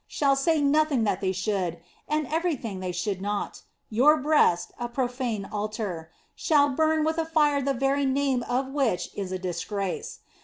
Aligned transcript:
f 0.07 0.13
shall 0.13 0.35
say 0.35 0.59
nothing 0.59 1.03
that 1.03 1.21
they 1.21 1.31
should, 1.31 1.79
and 2.07 2.25
every 2.29 2.55
thing 2.55 2.79
they 2.79 2.91
should 2.91 3.21
not; 3.21 3.61
your 3.91 4.17
breast, 4.17 4.71
a 4.79 4.89
profane 4.89 5.45
altar, 5.45 6.09
shall 6.33 6.69
burn 6.69 7.03
with 7.05 7.19
a 7.19 7.23
fire 7.27 7.61
the 7.61 7.71
very 7.71 8.03
name 8.03 8.41
of 8.49 8.65
which 8.73 9.09
is 9.13 9.31
a 9.31 9.37
disgrace. 9.37 10.21